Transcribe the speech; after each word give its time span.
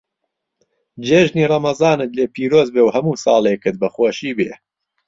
جێژنی 1.07 1.49
ڕەمەزانت 1.51 2.11
لێ 2.17 2.25
پیرۆز 2.35 2.67
بێ 2.73 2.81
و 2.83 2.93
هەموو 2.95 3.21
ساڵێکت 3.23 3.75
بە 3.81 3.87
خۆشی 3.95 4.31
بێ. 4.37 4.51